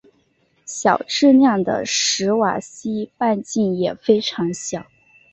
[0.65, 4.87] 小质量的史瓦西半径也非常小。